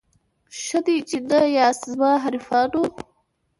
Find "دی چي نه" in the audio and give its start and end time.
0.85-1.39